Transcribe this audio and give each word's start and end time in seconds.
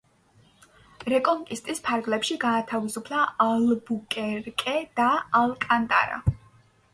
რეკონკისტის 1.13 1.81
ფარგლებში 1.87 2.37
გაათავისუფლა 2.45 3.19
ალბუკერკე 3.49 4.75
და 5.03 5.07
ალკანტარა. 5.43 6.19